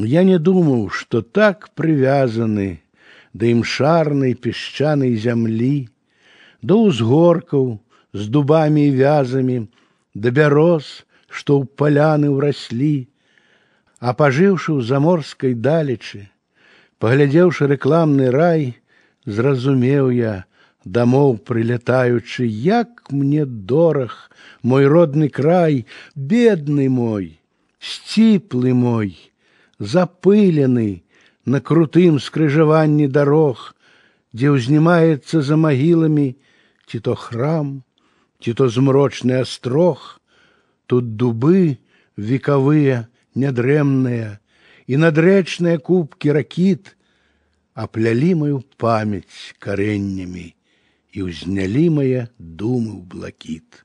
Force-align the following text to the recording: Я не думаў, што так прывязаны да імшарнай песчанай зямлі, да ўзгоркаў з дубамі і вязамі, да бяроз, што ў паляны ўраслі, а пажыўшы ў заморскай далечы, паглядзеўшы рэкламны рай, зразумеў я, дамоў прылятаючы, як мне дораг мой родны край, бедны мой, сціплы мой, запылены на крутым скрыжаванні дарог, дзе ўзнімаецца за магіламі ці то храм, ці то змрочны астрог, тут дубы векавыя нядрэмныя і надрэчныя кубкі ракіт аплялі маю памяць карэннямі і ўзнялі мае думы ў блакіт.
Я 0.00 0.24
не 0.28 0.36
думаў, 0.38 0.90
што 0.92 1.22
так 1.22 1.70
прывязаны 1.72 2.84
да 3.32 3.48
імшарнай 3.48 4.34
песчанай 4.34 5.16
зямлі, 5.16 5.88
да 6.60 6.76
ўзгоркаў 6.76 7.80
з 8.12 8.28
дубамі 8.32 8.84
і 8.88 8.94
вязамі, 8.96 9.56
да 10.12 10.32
бяроз, 10.36 11.04
што 11.28 11.60
ў 11.60 11.68
паляны 11.80 12.28
ўраслі, 12.32 13.08
а 14.00 14.12
пажыўшы 14.12 14.76
ў 14.76 14.80
заморскай 14.84 15.56
далечы, 15.56 16.28
паглядзеўшы 17.00 17.68
рэкламны 17.72 18.28
рай, 18.36 18.76
зразумеў 19.24 20.12
я, 20.16 20.44
дамоў 20.84 21.40
прылятаючы, 21.40 22.44
як 22.44 23.08
мне 23.12 23.44
дораг 23.44 24.12
мой 24.60 24.84
родны 24.86 25.28
край, 25.28 25.84
бедны 26.14 26.88
мой, 26.88 27.40
сціплы 27.80 28.72
мой, 28.72 29.16
запылены 29.80 31.02
на 31.44 31.60
крутым 31.60 32.18
скрыжаванні 32.20 33.06
дарог, 33.06 33.74
дзе 34.32 34.52
ўзнімаецца 34.56 35.42
за 35.42 35.56
магіламі 35.56 36.34
ці 36.86 37.00
то 37.00 37.14
храм, 37.14 37.82
ці 38.42 38.52
то 38.52 38.68
змрочны 38.68 39.40
астрог, 39.42 40.20
тут 40.86 41.16
дубы 41.16 41.78
векавыя 42.16 43.06
нядрэмныя 43.34 44.36
і 44.86 45.00
надрэчныя 45.02 45.78
кубкі 45.78 46.36
ракіт 46.36 46.94
аплялі 47.74 48.34
маю 48.42 48.62
памяць 48.80 49.56
карэннямі 49.60 50.46
і 51.16 51.18
ўзнялі 51.28 51.86
мае 52.00 52.22
думы 52.38 52.92
ў 52.96 53.02
блакіт. 53.04 53.84